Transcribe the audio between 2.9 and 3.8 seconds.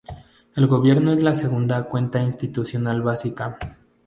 básica.